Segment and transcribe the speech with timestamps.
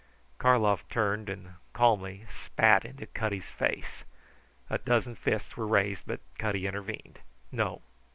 [0.39, 4.03] Karlov turned and calmly spat into Cutty's face.
[4.67, 7.19] A dozen fists were raised, but Cutty intervened.
[7.51, 7.83] "No!